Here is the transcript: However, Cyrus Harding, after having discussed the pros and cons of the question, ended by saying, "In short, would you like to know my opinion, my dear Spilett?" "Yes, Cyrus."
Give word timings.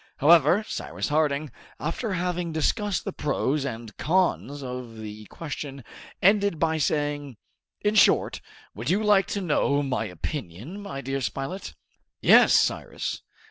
However, 0.17 0.65
Cyrus 0.67 1.09
Harding, 1.09 1.51
after 1.79 2.13
having 2.13 2.51
discussed 2.51 3.05
the 3.05 3.13
pros 3.13 3.63
and 3.63 3.95
cons 3.97 4.63
of 4.63 4.97
the 4.97 5.25
question, 5.25 5.83
ended 6.23 6.57
by 6.57 6.79
saying, 6.79 7.37
"In 7.81 7.93
short, 7.93 8.41
would 8.73 8.89
you 8.89 9.03
like 9.03 9.27
to 9.27 9.41
know 9.41 9.83
my 9.83 10.05
opinion, 10.05 10.81
my 10.81 11.01
dear 11.01 11.21
Spilett?" 11.21 11.75
"Yes, 12.19 12.51
Cyrus." 12.51 13.21